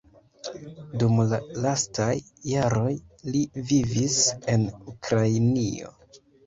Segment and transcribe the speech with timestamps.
[1.03, 2.09] Dum la lastaj
[2.55, 2.89] jaroj
[3.31, 4.21] li vivis
[4.57, 5.99] en Ukrainio.